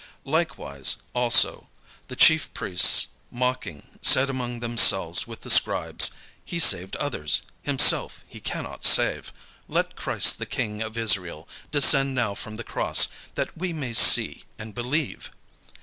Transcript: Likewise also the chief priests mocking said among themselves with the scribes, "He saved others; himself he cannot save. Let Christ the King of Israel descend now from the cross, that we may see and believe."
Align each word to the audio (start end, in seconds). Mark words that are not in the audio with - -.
Likewise 0.25 0.95
also 1.13 1.69
the 2.07 2.15
chief 2.15 2.51
priests 2.55 3.09
mocking 3.29 3.87
said 4.01 4.31
among 4.31 4.59
themselves 4.59 5.27
with 5.27 5.41
the 5.41 5.49
scribes, 5.51 6.09
"He 6.43 6.57
saved 6.57 6.95
others; 6.95 7.43
himself 7.61 8.23
he 8.27 8.39
cannot 8.39 8.83
save. 8.83 9.31
Let 9.67 9.95
Christ 9.95 10.39
the 10.39 10.47
King 10.47 10.81
of 10.81 10.97
Israel 10.97 11.47
descend 11.69 12.15
now 12.15 12.33
from 12.33 12.55
the 12.55 12.63
cross, 12.63 13.09
that 13.35 13.55
we 13.55 13.73
may 13.73 13.93
see 13.93 14.43
and 14.57 14.73
believe." 14.73 15.29